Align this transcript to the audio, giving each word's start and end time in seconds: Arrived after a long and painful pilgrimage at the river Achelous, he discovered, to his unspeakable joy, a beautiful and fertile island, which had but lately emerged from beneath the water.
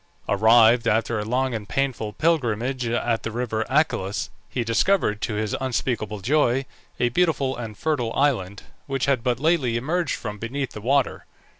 Arrived 0.27 0.87
after 0.87 1.19
a 1.19 1.23
long 1.23 1.53
and 1.53 1.69
painful 1.69 2.11
pilgrimage 2.11 2.87
at 2.87 3.21
the 3.21 3.29
river 3.29 3.63
Achelous, 3.69 4.31
he 4.49 4.63
discovered, 4.63 5.21
to 5.21 5.35
his 5.35 5.55
unspeakable 5.61 6.21
joy, 6.21 6.65
a 6.99 7.09
beautiful 7.09 7.55
and 7.55 7.77
fertile 7.77 8.11
island, 8.15 8.63
which 8.87 9.05
had 9.05 9.23
but 9.23 9.39
lately 9.39 9.77
emerged 9.77 10.15
from 10.15 10.39
beneath 10.39 10.71
the 10.71 10.81
water. 10.81 11.27